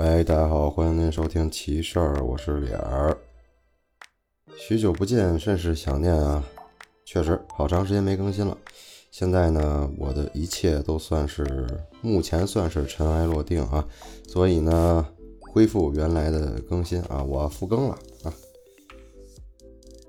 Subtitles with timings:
[0.00, 3.14] 哎，大家好，欢迎您收听奇事儿，我是脸儿。
[4.56, 6.42] 许久不见，甚是想念啊！
[7.04, 8.56] 确实，好长时间没更新了。
[9.10, 11.44] 现在呢，我的一切都算是
[12.00, 13.86] 目前算是尘埃落定啊，
[14.26, 15.06] 所以呢，
[15.52, 18.32] 恢复原来的更新啊，我复更了啊。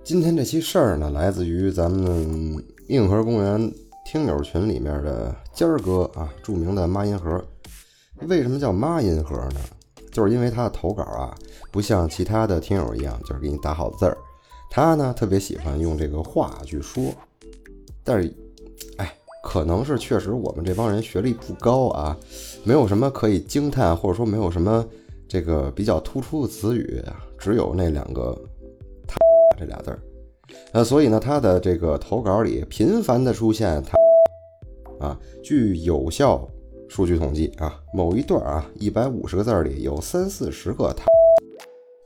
[0.05, 2.55] 今天这期事儿呢，来自于咱们
[2.87, 3.69] 硬核公园
[4.05, 7.43] 听友群里面的尖儿哥啊，著名的妈音盒。
[8.21, 9.59] 为什么叫妈音盒呢？
[10.11, 11.33] 就是因为他的投稿啊，
[11.71, 14.17] 不像其他的听友一样，就是给你打好字儿，
[14.69, 17.03] 他呢特别喜欢用这个话去说。
[18.03, 18.33] 但是，
[18.97, 22.17] 哎，可能是确实我们这帮人学历不高啊，
[22.63, 24.85] 没有什么可以惊叹，或者说没有什么
[25.27, 27.01] 这个比较突出的词语，
[27.37, 28.37] 只有那两个
[29.07, 29.17] “他”
[29.57, 29.99] 这俩字儿。
[30.73, 36.45] 呃，所以呢，他的这个投稿里频繁的出现他啊，据有效。
[36.93, 41.05] 数据统计啊，某一段啊，一百五十个字里有三四十个他，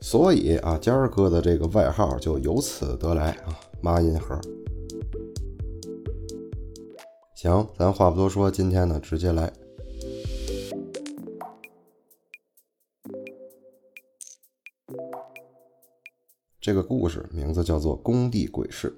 [0.00, 4.40] 所以啊，尖儿哥的这个外号就由此得来啊，妈音盒。
[7.34, 9.52] 行，咱话不多说，今天呢，直接来。
[16.60, 18.88] 这个故事名字叫做《工地鬼事》。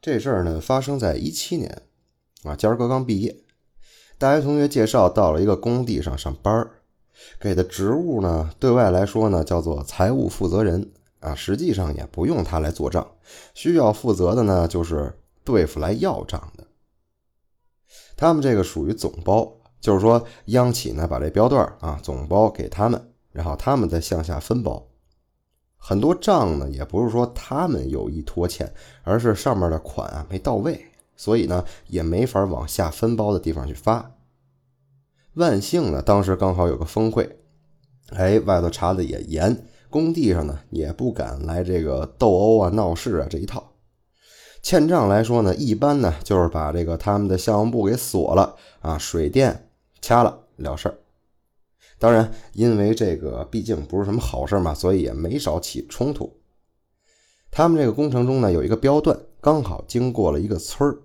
[0.00, 1.82] 这事儿呢，发生在一七年，
[2.44, 3.36] 啊，尖儿哥刚毕业，
[4.16, 6.70] 大学同学介绍到了一个工地上上班儿，
[7.40, 13.06] 给的职务呢，对外来说呢叫做财务负责人，啊，实际上也不用他来做账，
[13.54, 16.64] 需要负责的呢就是对付来要账的。
[18.16, 24.87] 他们这个属于总包，就是说央企呢把这标段啊总包给他们，然后他们再向下分包。
[25.78, 28.70] 很多账呢，也不是说他们有意拖欠，
[29.04, 30.84] 而是上面的款啊没到位，
[31.16, 34.12] 所以呢也没法往下分包的地方去发。
[35.34, 37.38] 万幸呢，当时刚好有个峰会，
[38.10, 43.72] 哎，外头查的也严，工地上呢也不敢来这个斗殴啊、闹事啊这一套。
[44.60, 49.70] 欠账来说呢，一般呢就是把这个他们的项目部给锁了啊，水电
[50.02, 50.98] 掐了了事儿。
[51.98, 56.32] 当然，因为这个毕竟不是什么好事嘛，所以也没少起冲突。
[57.50, 60.98] 他们这个工程中呢，有一个标段刚好经过了一个村儿，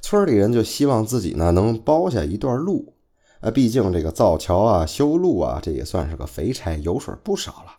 [0.00, 2.94] 村里人就希望自己呢能包下一段路。
[3.40, 7.78] 啊，毕竟这个造桥啊、修路啊，这也算是个肥差，油水不少了。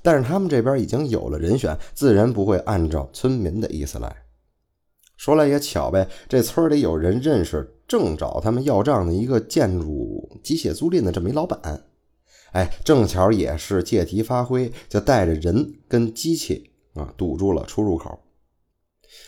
[0.00, 4.24] 但是他们这边已经有了人选，自然不会按照村民的意思来。
[5.16, 11.84] 说来也巧呗，这村里有人认识正找他们要账的一个建筑机械租赁的这么一老板，
[12.52, 18.18] 哎，正巧也是借题发挥，就带着人跟机器啊堵住了出入口。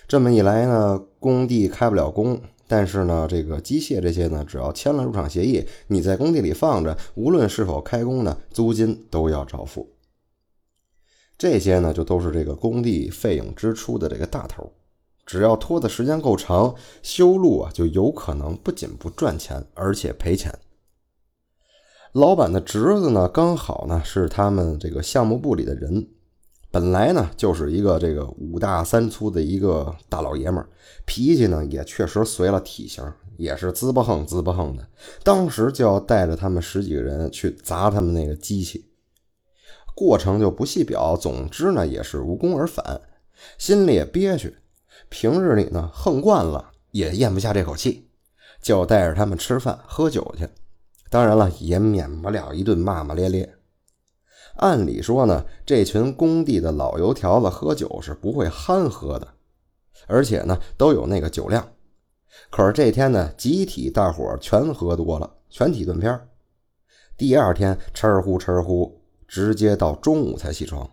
[0.08, 9.86] 这么一来呢，工地开不了工，但是呢，这个机械这些呢，只要签了入场协议，你在工地里放着，无论是否开工呢，租金都要照付。
[11.36, 14.72] 这些呢，就都是这个工地费用支出的这个大头。
[15.26, 20.56] 只要拖的时间够长，修路啊就有可能不仅不赚钱，而且赔钱。
[22.12, 26.06] 老板的侄子呢，刚好呢是他们这个项目部里的人，
[26.70, 30.68] 本来呢就是一个这个五大三粗的一个大老爷们儿，
[31.06, 33.04] 脾气呢也确实随了体型，
[33.36, 34.86] 也是滋不横滋不横的。
[35.24, 38.84] 当时就要带着他们十几个人去砸他们那个机器，
[39.96, 43.00] 过程就不细表，总之呢也是无功而返，
[43.58, 44.56] 心里也憋屈。
[45.14, 48.10] 平日里呢，横惯了也咽不下这口气，
[48.60, 50.48] 就带着他们吃饭喝酒去。
[51.08, 53.54] 当然了，也免不了一顿骂骂咧咧。
[54.56, 59.34] 按理说呢，这群工地的老油条子喝酒是不会憨喝的，
[60.08, 61.64] 而且呢都有那个酒量。
[62.50, 66.28] 可是这天呢，集体大伙全喝多了，全体断片
[67.16, 70.90] 第二天吃呼吃呼，直接到中午才起床，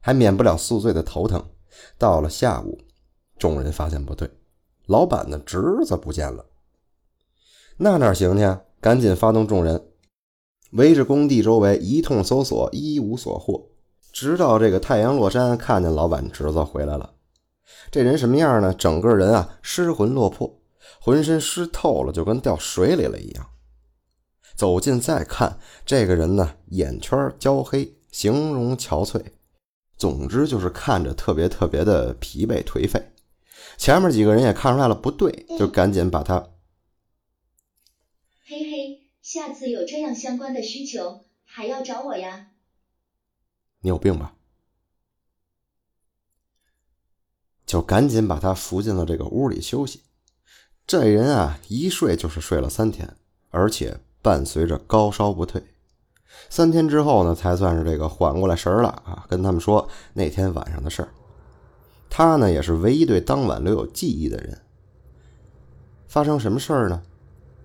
[0.00, 1.44] 还免不了宿醉的头疼。
[1.98, 2.78] 到了下午。
[3.40, 4.30] 众人发现不对，
[4.86, 6.44] 老板的侄子不见了。
[7.78, 8.58] 那哪行去？
[8.80, 9.88] 赶紧发动众人，
[10.72, 13.66] 围着工地周围一通搜索，一无所获。
[14.12, 17.14] 直到这个太阳落山，看见老板侄子回来了。
[17.90, 18.74] 这人什么样呢？
[18.74, 20.60] 整个人啊失魂落魄，
[21.00, 23.46] 浑身湿透了，就跟掉水里了一样。
[24.54, 29.22] 走近再看，这个人呢眼圈焦黑，形容憔悴，
[29.96, 33.02] 总之就是看着特别特别的疲惫颓废。
[33.80, 36.50] 前面几个人也看出来了不对，就赶紧把他。
[38.44, 42.48] 嘿嘿，下次有这样相关的需求，还要找我呀。
[43.80, 44.34] 你有病吧？
[47.64, 50.02] 就赶紧把他扶进了这个屋里休息。
[50.86, 53.16] 这人啊，一睡就是睡了三天，
[53.48, 55.64] 而且伴随着高烧不退。
[56.50, 59.24] 三天之后呢，才算是这个缓过来神儿了啊！
[59.30, 61.08] 跟他们说那天晚上的事儿。
[62.10, 64.58] 他呢，也是唯一对当晚留有记忆的人。
[66.08, 67.00] 发生什么事儿呢？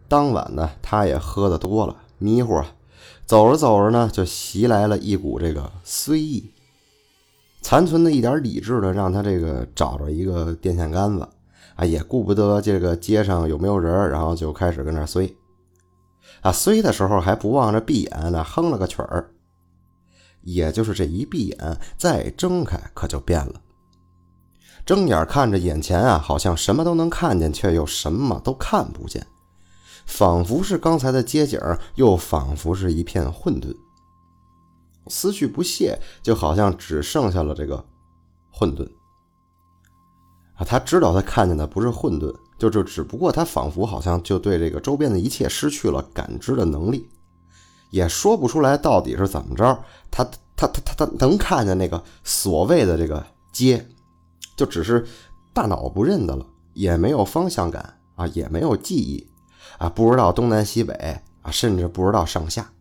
[0.08, 2.64] 当晚呢，他也喝的多了，迷糊，
[3.26, 6.52] 走着走着呢，就袭来了一股这个衰意。
[7.62, 11.28] 残存的一点理智呢，让他这个找着一个电线杆子
[11.76, 15.36] 啊，也顾不得这个街上有没有人，然后就开始跟那衰。
[16.42, 19.32] 啊，衰的时候还不忘着闭眼呢，哼了个曲儿。
[20.44, 23.60] 也就是这一闭眼，再睁开，可就变了。
[24.86, 29.26] 睁眼看着眼前啊，好像什么都能看见，却又什么都看不见，
[30.06, 31.60] 仿佛是刚才的街景，
[31.96, 33.76] 又仿佛是一片混沌。
[35.08, 37.84] 思绪不懈，就好像只剩下了这个
[38.52, 38.88] 混沌。
[40.56, 42.34] 啊，他知道他看见的不是混沌。
[42.58, 47.10] 就就只不过他仿佛好像就对这个周边的一切失去了感知的能力，
[47.90, 49.66] 也说不出来到底是怎么着。
[50.10, 50.24] 他
[50.56, 53.22] 他他他他能看见那个所谓的这个
[53.52, 53.86] 街，
[54.56, 55.06] 就只是
[55.54, 59.28] 大脑不认得了，也没有方向感啊，也没有记忆
[59.78, 60.94] 啊，不知道东南西北
[61.42, 62.72] 啊，甚至不知道上下。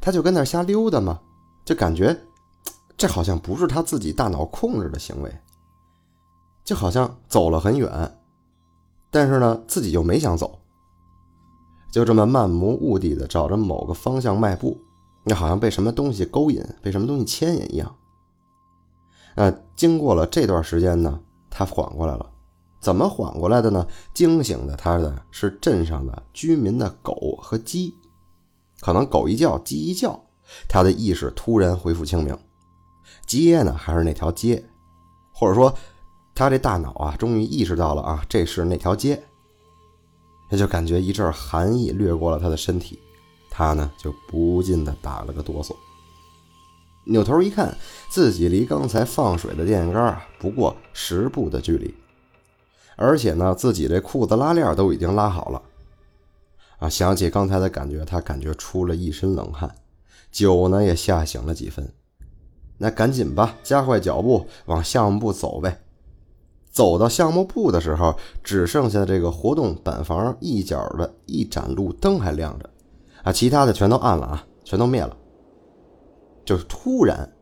[0.00, 1.20] 他就跟那瞎溜达嘛，
[1.64, 2.18] 就感觉
[2.96, 5.32] 这好像不是他自己大脑控制的行为，
[6.64, 8.18] 就好像走了很远。
[9.10, 10.58] 但是呢，自己又没想走，
[11.92, 14.80] 就这么漫无目的的找着某个方向迈步，
[15.24, 17.94] 那好像被什么东西勾引，被什么东西牵引一样。
[19.34, 21.20] 呃，经过了这段时间呢，
[21.50, 22.30] 他缓过来了。
[22.80, 23.86] 怎么缓过来的呢？
[24.12, 27.94] 惊醒的他的是镇上的居民的狗和鸡，
[28.80, 30.20] 可能狗一叫，鸡一叫，
[30.68, 32.36] 他的意识突然恢复清明。
[33.26, 34.64] 街呢，还是那条街，
[35.32, 35.74] 或者说。
[36.34, 39.22] 他这大脑啊，终于意识到了啊，这是那条街。
[40.48, 42.98] 他就感觉一阵寒意掠过了他的身体，
[43.50, 45.76] 他呢就不禁的打了个哆嗦。
[47.04, 47.76] 扭头一看，
[48.08, 51.92] 自己离刚才放水的电线杆啊不过十步的距离，
[52.96, 55.62] 而且呢，自己这裤子拉链都已经拉好了。
[56.78, 59.72] 啊，想起刚才的感觉，他感觉出了一身冷汗，
[60.30, 61.92] 酒呢也吓醒了几分。
[62.78, 65.80] 那赶紧吧，加快脚步往项目部走呗。
[66.70, 72.70] 走到项目部的时候，只剩下这个活动板房一角的一盏路灯还亮着，
[73.22, 75.16] 啊，其他的全都暗了啊，全都灭了。
[76.44, 77.32] 就是突然，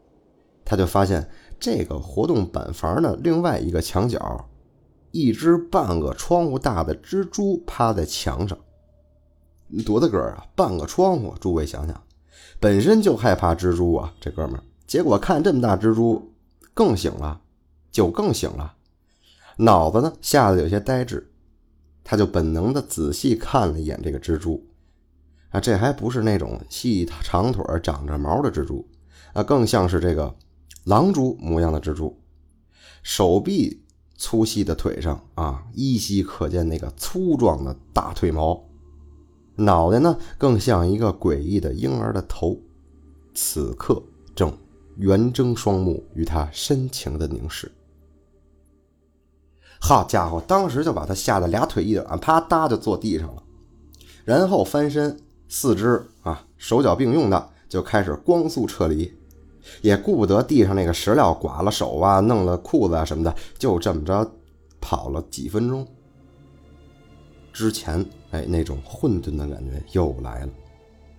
[0.64, 4.48] 他就发现这个活动板房的另外一个墙角，
[5.10, 8.56] 一只半个窗户大的蜘蛛趴在墙上。
[9.84, 10.46] 多大个儿啊？
[10.56, 12.02] 半个窗户，诸位想想，
[12.58, 16.32] 本身就害怕蜘蛛啊，这哥们儿，结果看这么大蜘蛛，
[16.74, 17.40] 更醒了，
[17.92, 18.74] 就更醒了。
[19.58, 21.30] 脑子呢吓得有些呆滞，
[22.02, 24.66] 他就本能的仔细看了一眼这个蜘蛛，
[25.50, 28.86] 啊，这还不是那种细长腿长着毛的蜘蛛，
[29.32, 30.34] 啊，更像是这个
[30.84, 32.16] 狼蛛模样的蜘蛛，
[33.02, 33.82] 手臂
[34.16, 38.62] 粗细的腿上啊，依稀可见那个粗壮的大腿毛，
[39.56, 42.56] 脑袋呢更像一个诡异的婴儿的头，
[43.34, 44.02] 此刻
[44.34, 44.56] 正
[44.96, 47.72] 圆睁双目与他深情的凝视。
[49.80, 53.42] 好家伙，当时就把他吓得俩腿一软，啪嗒就坐地上了，
[54.24, 55.18] 然后翻身，
[55.50, 59.12] 四肢啊手脚并用的就开始光速撤离，
[59.82, 64.26] 也顾不得地上那个石料刮了手啊，弄了裤子啊什么的，就这么着
[64.80, 65.86] 跑了几分钟。
[67.52, 70.52] 之前哎那种混沌的感觉又来了，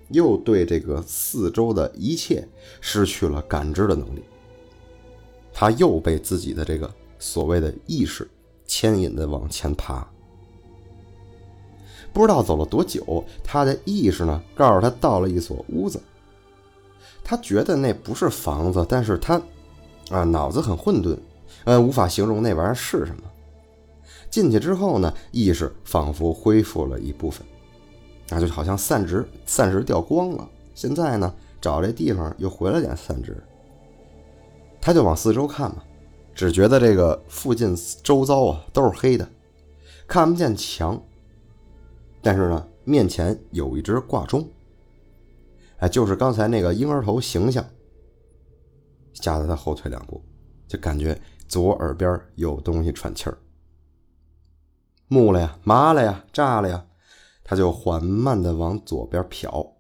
[0.10, 2.48] 又对这个四周的一切
[2.80, 4.24] 失去了感知的能力，
[5.54, 8.28] 他又被自己的这个所谓的意识。
[8.66, 10.10] 牵引的往前爬，
[12.14, 16.02] 不知道走了多久，他的意识呢告诉他到了一所屋子。
[17.24, 19.42] 他觉得那不是房子，但是他
[20.10, 21.18] 啊脑子很混沌，
[21.64, 23.24] 呃无法形容那玩意儿是什么。
[24.30, 27.46] 进去之后呢，意识仿佛恢复了一部分，
[28.30, 30.48] 那就好像散值散值掉光了。
[30.74, 33.36] 现在呢，找这地方又回来点散值，
[34.82, 35.84] 他就往四周看嘛。
[36.34, 39.28] 只觉得这个附近周遭啊都是黑的，
[40.08, 41.00] 看不见墙。
[42.22, 44.48] 但是呢，面前有一只挂钟，
[45.78, 47.66] 哎，就是刚才那个婴儿头形象。
[49.14, 50.24] 吓得他后退两步，
[50.68, 53.38] 就感觉左耳边有东西喘气儿。
[55.08, 56.86] 木了呀，麻了呀，炸了呀，
[57.44, 59.74] 他就缓慢的往左边瞟，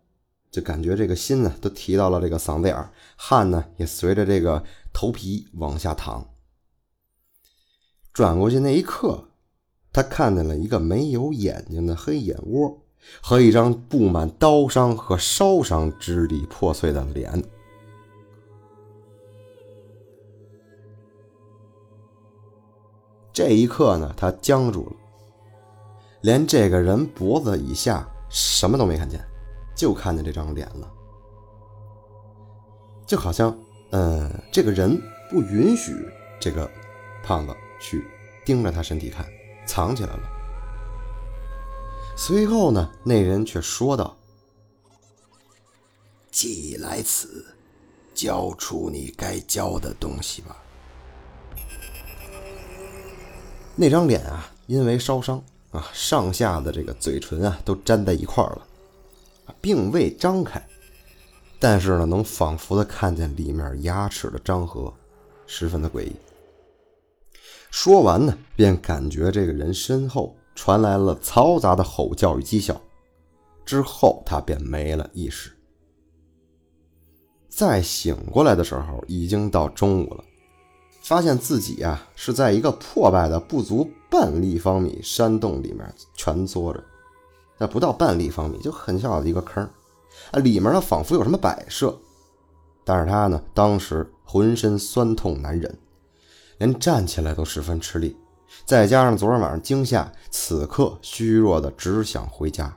[0.51, 6.27] 就感觉这个心呢都提到了这个嗓子眼儿，汗呢也随着这个头皮往下淌。
[8.11, 9.30] 转过去那一刻，
[9.93, 12.77] 他看见了一个没有眼睛的黑眼窝
[13.21, 17.43] 和一张布满刀伤和烧伤、支离破碎的脸。
[23.33, 24.95] 这一刻呢，他僵住了，
[26.21, 29.19] 连这个人脖子以下什么都没看见，
[29.75, 30.91] 就看见这张脸了，
[33.05, 33.57] 就好像，
[33.91, 35.93] 嗯，这个人不允许
[36.39, 36.69] 这个
[37.23, 38.05] 胖子去
[38.45, 39.25] 盯着他身体看，
[39.65, 40.23] 藏起来了。
[42.15, 44.15] 随后呢，那人却说道
[46.29, 47.45] ：“既来此，
[48.13, 50.55] 交出你该交的东西吧。”
[53.75, 58.67] 那张脸啊，因为烧伤啊，上下的这个嘴唇啊都粘在一块儿了，
[59.59, 60.61] 并未张开，
[61.59, 64.93] 但是呢，能仿佛的看见里面牙齿的张合，
[65.47, 66.15] 十分的诡异。
[67.71, 72.79] 说完呢，便感觉这个人身后传来了嘈杂的吼叫与讥笑，
[73.65, 75.51] 之后他便没了意识。
[77.47, 80.23] 再醒过来的时候，已经到中午了。
[81.01, 86.83] 发现自己啊是在一个破败的不足半立方米山洞里面蜷缩着，
[87.57, 89.63] 那不到半立方米就很小的一个坑
[90.31, 91.97] 啊，里面呢仿佛有什么摆设，
[92.83, 95.75] 但是他呢当时浑身酸痛难忍，
[96.61, 98.15] 连站起来都十分吃力，
[98.65, 102.71] 再加上昨天晚上惊吓，此刻虚弱的只想回家，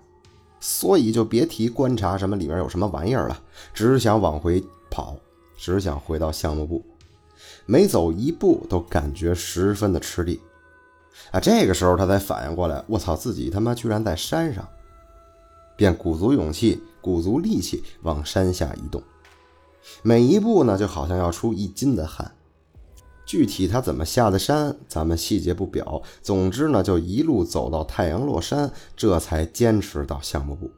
[0.59, 3.38] 所以就别提观察什么里面有什么玩意儿了，
[3.75, 5.14] 只想往回跑，
[5.59, 6.83] 只想回到项目部。
[7.67, 10.41] 每走一步都感觉十分的吃力，
[11.31, 14.67] 啊，这个时候他才反应过来，我操，自己他妈居然在山上，
[15.76, 19.03] 便鼓足勇气，鼓足力气往山下移动，
[20.00, 22.35] 每一步呢就好像要出一斤的汗。
[23.26, 26.02] 具体他怎么下的山，咱们细节不表。
[26.23, 30.71] 总之呢，就一路走到太阳落山，这才坚持到项目部。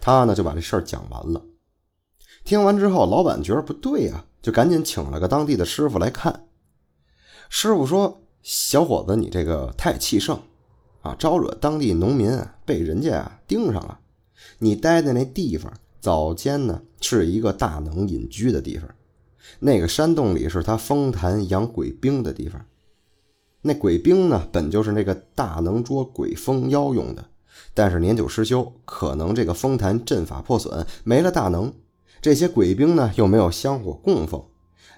[0.00, 1.42] 他呢就把这事儿讲完了。
[2.44, 4.24] 听完之后，老板觉得不对呀。
[4.40, 6.46] 就赶紧请了个当地的师傅来看。
[7.48, 10.40] 师傅说：“小伙子，你这个太气盛，
[11.02, 13.98] 啊，招惹当地农民，被人家啊盯上了。
[14.58, 18.88] 你待的那地方，早间呢是一个大能隐居的地方，
[19.58, 22.64] 那个山洞里是他封坛养鬼兵的地方。
[23.62, 27.24] 那鬼兵呢，本就是那个大能捉鬼封妖用的，
[27.74, 31.72] 但是年久失修，可能这个封坛阵法破损，没了大能。”
[32.20, 34.44] 这些鬼兵呢，又没有香火供奉，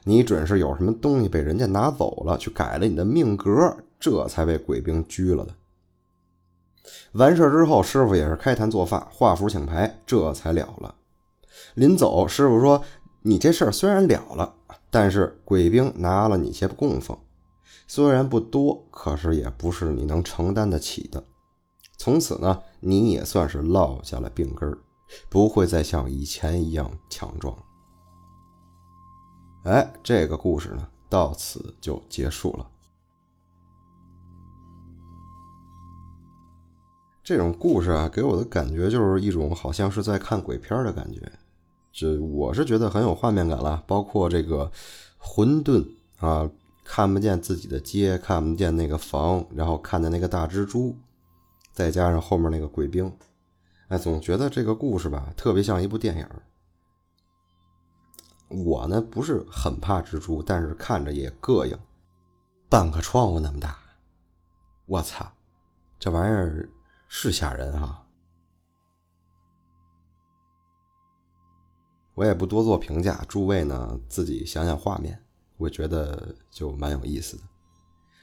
[0.04, 5.54] 你准是有什么东西被人家拿走了，去改了你的命格，这才被鬼兵拘了的。
[7.12, 10.94] 完事之后，师傅也是开坛作法，画符请牌，这才了了。
[11.74, 12.82] 临走，师傅说
[13.22, 14.54] ：“你这事儿虽然了了，
[14.90, 17.18] 但是鬼兵拿了你些供奉，
[17.86, 21.24] 虽然不多，可是也不是你能承担得起的。
[21.96, 24.78] 从此呢，你也算是落下了病根儿。”
[25.28, 27.52] 不会再像以前一样强壮。
[29.64, 32.70] 哎，这个故事呢，到此就结束了。
[37.24, 41.20] 这种故事啊，给我的感觉就是一种好像是在看鬼片的感觉，
[41.92, 43.82] 这我是觉得很有画面感了。
[43.86, 44.70] 包括这个
[45.18, 45.86] 混沌
[46.18, 46.50] 啊，
[46.84, 50.96] 看不见自己的街，看不见那个房，然后看见那个大蜘蛛，
[51.72, 53.12] 再加上后面那个鬼兵。
[53.88, 56.26] 哎，总觉得这个故事吧，特别像一部电影。
[58.48, 61.78] 我呢不是很怕蜘蛛，但是看着也膈应。
[62.68, 63.78] 半个窗户那么大，
[64.86, 65.28] 我操，
[65.98, 66.68] 这玩意儿
[67.08, 68.04] 是吓人哈！
[72.20, 75.18] 我也不多做评价，诸位呢自己想想画面，
[75.56, 77.42] 我觉得就蛮有意思的。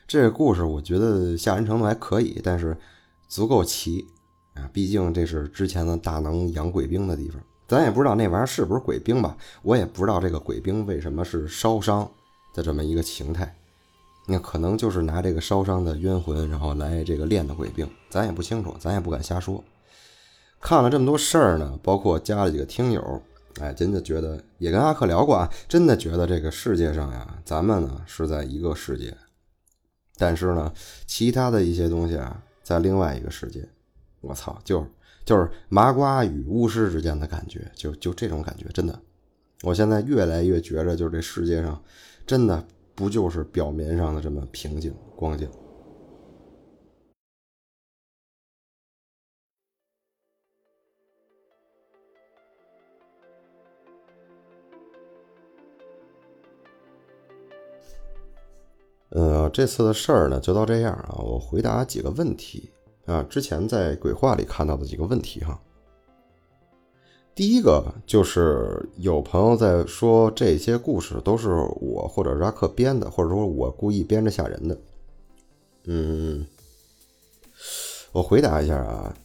[0.07, 2.77] 这个故事我觉得吓人程度还可以，但是
[3.27, 4.05] 足够齐。
[4.53, 9.35] 啊，毕竟这是之前的大能养鬼兵的地方，咱也不知道那玩意儿是不是鬼兵吧？
[9.63, 12.07] 我也不知道这个鬼兵为什么是烧伤
[12.53, 13.55] 的这么一个形态，
[14.27, 19.63] 那可能就是拿这个烧伤的冤魂，然后来这个练的鬼兵，咱也不清楚，咱也不敢瞎说。
[20.59, 23.21] 看了这么多事儿呢，包括加了几个听友，
[23.59, 29.15] 哎，真的觉得也跟阿克聊过啊，真的觉得这个世界上呀，咱们呢是在一个世界，
[30.17, 30.71] 但是呢，
[31.05, 33.67] 其他的一些东西啊，在另外一个世界。
[34.21, 34.87] 我操，就是
[35.25, 38.99] 就是麻瓜与巫师之间的感觉，就就这种感觉，真的，
[39.63, 41.81] 我现在越来越觉着，就是这世界上，
[42.25, 42.63] 真的
[42.95, 45.49] 不就是表面上的这么平静光景。
[59.49, 61.15] 这次的事儿呢，就到这样啊。
[61.19, 62.69] 我回答几个问题
[63.05, 65.59] 啊，之前在鬼话里看到的几个问题哈。
[67.35, 71.49] 第一个就是有朋友在说这些故事都是
[71.79, 74.77] 我或者拉克编的，或者说我故意编着吓人的。
[75.85, 76.45] 嗯，
[78.11, 79.15] 我回答一下啊，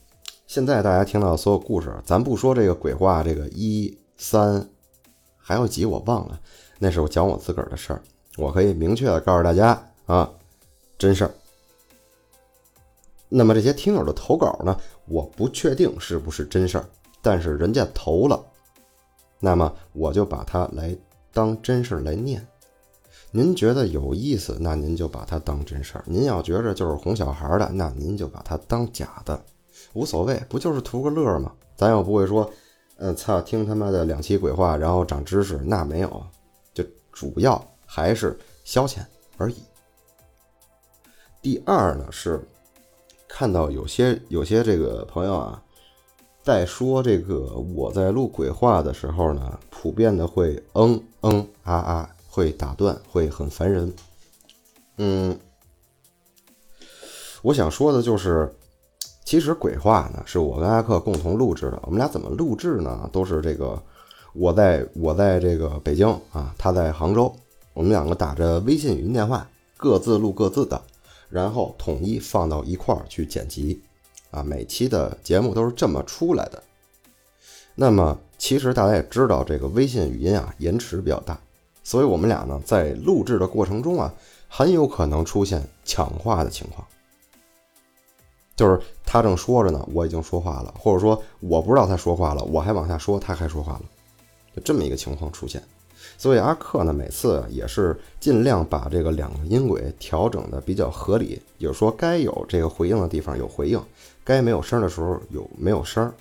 [0.47, 4.69] 现在大家听到的所有故事，咱不说这个鬼话，这个一三
[5.39, 6.39] 还有几我忘了，
[6.79, 8.03] 那是我讲我自个儿的事儿，
[8.37, 10.31] 我可以明确的告诉大家啊，
[10.99, 11.35] 真事儿。
[13.29, 16.85] 那么这些听友的投稿呢，我不确定是不是真事儿。
[17.23, 18.45] 但是人家投了，
[19.39, 20.95] 那么我就把它来
[21.33, 22.47] 当真事儿来念。
[23.31, 29.43] 您觉得有意思，那您就把它当真事儿；您要觉着就是哄小孩的，那您就把它当假的，
[29.95, 31.53] 无所谓，不就是图个乐吗？
[31.75, 32.51] 咱又不会说，
[32.97, 36.23] 嗯，操，听他妈的两期鬼话，然后长知识，那没有，
[36.75, 38.99] 就主要还是消遣
[39.39, 39.57] 而已。
[41.43, 42.41] 第二呢，是
[43.29, 45.61] 看到有些有些这个朋友啊。
[46.45, 53.93] 在说这个，我在录鬼话的时候呢，普遍的会嗯嗯啊啊，会打断，会很烦人。
[54.97, 55.39] 嗯，
[57.43, 58.53] 我想说的就是，
[59.25, 61.79] 其实鬼话呢是我跟阿克共同录制的。
[61.85, 63.09] 我们俩怎么录制呢？
[63.13, 63.81] 都是这个，
[64.33, 67.33] 我在我在这个北京啊，他在杭州，
[67.73, 70.83] 我们两个打着微信语音电话，各自录各自的，
[71.33, 73.83] 然后统一放到一块儿去剪辑。
[74.31, 76.63] 啊，每期的节目都是这么出来的。
[77.75, 81.39] 那么，其实大家也知道，这个微信语音啊，延迟比较大，
[81.85, 84.15] 所以我们俩呢，在录制的过程中啊，
[84.49, 86.87] 很有可能出现抢话的情况。
[88.57, 93.83] 就是他正说着呢，我已经说话了，或者说我不知道他说话了，我还往下说，他还说话了，
[94.57, 95.63] 就这么一个情况出现。
[96.17, 103.81] 所以阿克呢，每次也是尽量把这个两个音轨调整的比较合理，也就是说，该有这个回应的地方有回应。
[104.25, 106.13] 该没有声的时候有没有声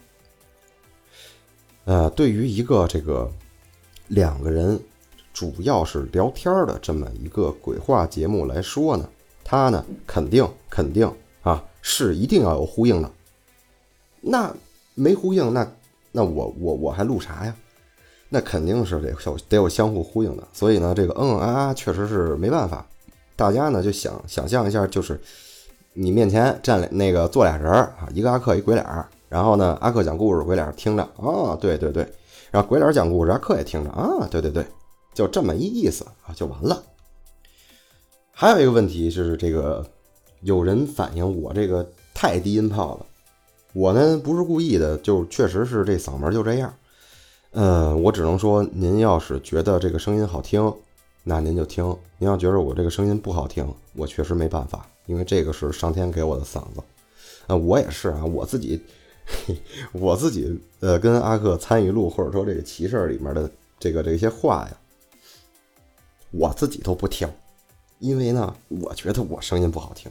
[1.85, 3.31] 呃，对于一个这个
[4.07, 4.79] 两个人
[5.33, 9.07] 主要是聊天的这么一个鬼话节目来说呢，
[9.43, 11.11] 他呢肯定肯定
[11.43, 13.11] 啊是一定要有呼应的。
[14.19, 14.51] 那
[14.95, 15.71] 没呼应，那
[16.11, 17.55] 那我我我还录啥呀？
[18.31, 20.47] 那肯定是得有得有相互呼应的。
[20.51, 22.83] 所以呢，这个嗯嗯啊啊确实是没办法。
[23.35, 25.21] 大家呢就想想象一下，就是。
[25.93, 32.07] 你面前站那个坐俩人啊，一个阿克，一鬼脸儿然后呢，阿克讲故事，鬼脸听着啊，对对对，
[32.49, 34.65] 然后鬼脸讲故事，阿克也听着啊，对对对，
[35.13, 36.81] 就这么一意思啊，就完了。
[38.31, 39.85] 还有一个问题是，这个
[40.43, 43.05] 有人反映我这个太低音炮了，
[43.73, 46.73] 我呢不是故意的，就确实是这嗓门就这样。
[47.53, 50.73] 嗯，我只能说，您要是觉得这个声音好听，
[51.23, 54.87] 那您就听；您要觉得我这个声音不好听，我确实没办法。
[55.07, 56.81] 因为这个是上天给我的嗓子，
[57.47, 58.81] 啊，我也是啊，我自己，
[59.91, 64.77] 我自己，呃，跟阿克参与录或者说这个骑士里面的这个这些话呀，
[66.29, 67.27] 我自己都不听，
[67.99, 70.09] 因为呢，我觉得我声音不好听，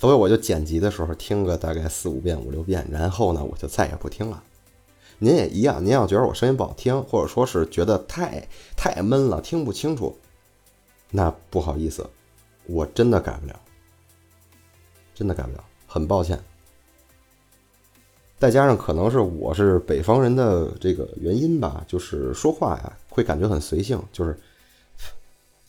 [0.00, 4.42] 所以我就剪辑的时候听个大概四五遍、五六遍，然后呢，我就再也不听了。
[5.24, 10.14] 您也一样，您要觉得我声音不好听，或者说是觉得太太闷了，听不清楚，
[11.10, 12.06] 那不好意思，
[12.66, 13.58] 我真的改不了。
[15.14, 16.38] 真的改不了，很抱歉。
[18.38, 24.38] 再加上可能是我是北方人的这个原因吧，就是说话呀会感觉很随性，就是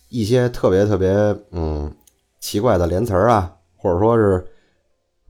[0.09, 1.09] 一些特别特别
[1.51, 1.95] 嗯
[2.41, 4.45] 奇怪的连词儿啊，或者说是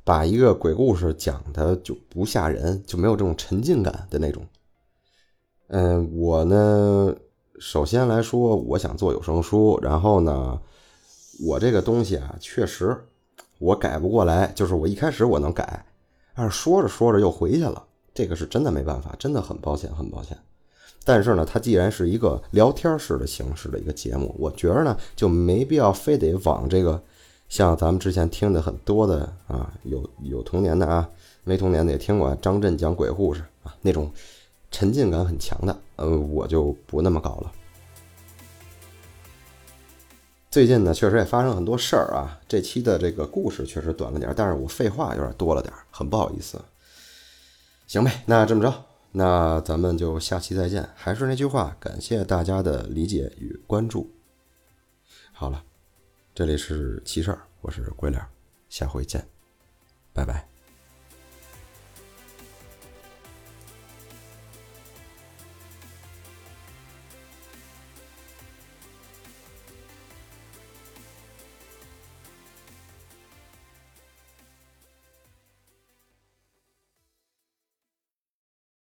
[0.05, 4.45] 把一个鬼故事讲的就不吓人，就没有这种沉浸感的那种。
[5.67, 7.13] 嗯，我呢，
[7.59, 10.61] 首先来说，我想做有声书，然后呢，
[11.43, 12.95] 我这个东西啊，确实。
[13.57, 15.85] 我改不过来，就是我一开始我能改，
[16.35, 17.81] 但是说着说着又回去了，
[18.13, 20.37] 这个是真的没办法，真的很抱歉，很抱歉。
[21.05, 27.01] 但是呢，它既然是一个聊天式的形式的一个节目，我觉得呢就没必要非得往这个
[27.47, 31.09] 像咱们之前听的很多的啊，有有童年的啊，
[31.43, 34.11] 没童年的也听过张震讲鬼故事啊，那种
[34.71, 37.51] 沉浸感很强的，呃，我就不那么搞了。
[40.49, 42.39] 最近呢，确实也发生很多事儿啊。
[42.47, 46.59] 这期的这个故事确实短了点，但是我废话有点多了点，很不好意思。
[47.87, 48.73] 行呗，那这么着，
[49.11, 50.87] 那咱们就下期再见。
[50.95, 54.09] 还是那句话，感谢大家的理解与关注。
[55.33, 55.61] 好了，
[56.35, 58.21] 这里是奇事儿，我是鬼脸，
[58.67, 59.25] 下回见，
[60.11, 60.45] 拜拜。